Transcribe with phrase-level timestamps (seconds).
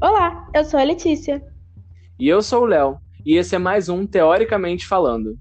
[0.00, 1.42] Olá, eu sou a Letícia.
[2.18, 5.38] E eu sou o Léo, e esse é mais um Teoricamente Falando.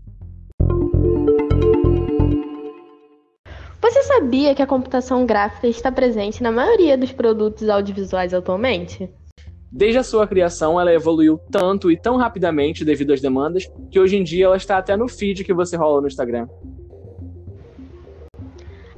[3.82, 9.10] Você sabia que a computação gráfica está presente na maioria dos produtos audiovisuais atualmente?
[9.72, 14.16] Desde a sua criação, ela evoluiu tanto e tão rapidamente devido às demandas que hoje
[14.16, 16.48] em dia ela está até no feed que você rola no Instagram.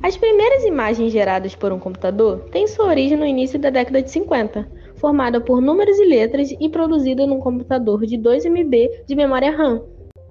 [0.04, 4.12] As primeiras imagens geradas por um computador têm sua origem no início da década de
[4.12, 9.56] 50, formada por números e letras e produzida num computador de 2 MB de memória
[9.56, 9.84] RAM.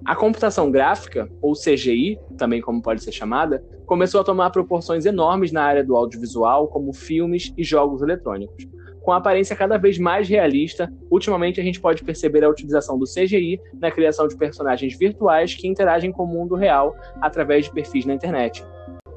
[0.03, 5.53] A computação gráfica, ou CGI, também como pode ser chamada, começou a tomar proporções enormes
[5.53, 8.67] na área do audiovisual, como filmes e jogos eletrônicos.
[9.01, 13.05] Com a aparência cada vez mais realista, ultimamente a gente pode perceber a utilização do
[13.05, 18.05] CGI na criação de personagens virtuais que interagem com o mundo real através de perfis
[18.05, 18.61] na internet.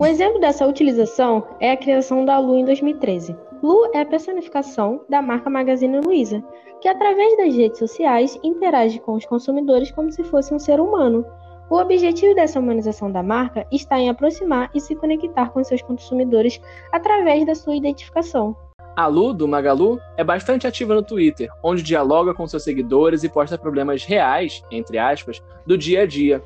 [0.00, 3.34] Um exemplo dessa utilização é a criação da Lu em 2013.
[3.62, 6.42] Lu é a personificação da marca Magazine Luiza,
[6.80, 11.26] que através das redes sociais interage com os consumidores como se fosse um ser humano.
[11.68, 16.60] O objetivo dessa humanização da marca está em aproximar e se conectar com seus consumidores
[16.92, 18.56] através da sua identificação.
[18.96, 23.28] A Lu, do Magalu, é bastante ativa no Twitter, onde dialoga com seus seguidores e
[23.28, 26.42] posta problemas reais, entre aspas, do dia a dia,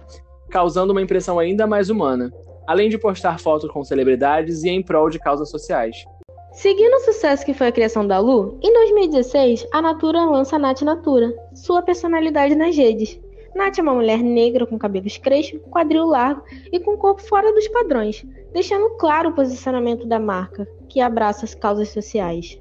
[0.51, 2.33] causando uma impressão ainda mais humana
[2.67, 6.05] além de postar fotos com celebridades e em prol de causas sociais.
[6.53, 10.59] Seguindo o sucesso que foi a criação da Lu, em 2016 a Natura lança a
[10.59, 13.19] Nath Natura, sua personalidade nas redes.
[13.55, 17.67] Nath é uma mulher negra com cabelos crespos, quadril largo e com corpo fora dos
[17.69, 22.61] padrões, deixando claro o posicionamento da marca, que abraça as causas sociais.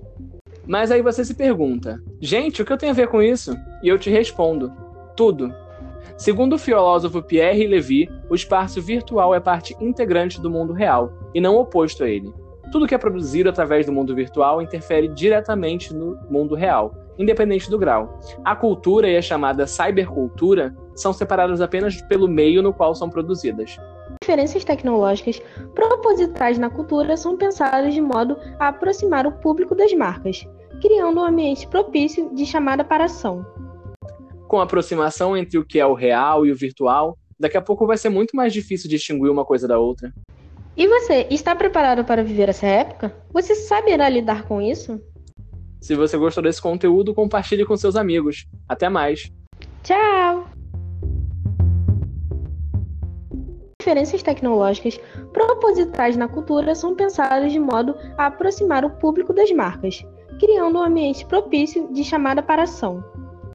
[0.66, 3.58] Mas aí você se pergunta, gente, o que eu tenho a ver com isso?
[3.84, 4.72] E eu te respondo,
[5.18, 5.54] tudo.
[6.18, 11.42] Segundo o filósofo Pierre Levy, o espaço virtual é parte integrante do mundo real e
[11.42, 12.32] não oposto a ele.
[12.72, 17.78] Tudo que é produzido através do mundo virtual interfere diretamente no mundo real, independente do
[17.78, 18.18] grau.
[18.46, 23.78] A cultura e a chamada cybercultura são separadas apenas pelo meio no qual são produzidas.
[24.24, 25.42] Diferenças tecnológicas
[25.76, 30.48] propositais na cultura são pensadas de modo a aproximar o público das marcas,
[30.82, 33.46] criando um ambiente propício de chamada para ação
[34.52, 37.88] com a aproximação entre o que é o real e o virtual, daqui a pouco
[37.88, 40.14] vai ser muito mais difícil distinguir uma coisa da outra.
[40.76, 43.14] E você, está preparado para viver essa época?
[43.34, 45.02] Você saberá lidar com isso?
[45.82, 48.46] Se você gostou desse conteúdo, compartilhe com seus amigos.
[48.70, 49.32] Até mais.
[49.84, 50.46] Tchau!
[53.82, 55.00] Diferenças tecnológicas
[55.34, 60.06] propositais na cultura são pensadas de modo a aproximar o público das marcas,
[60.40, 63.04] criando um ambiente propício de chamada para ação.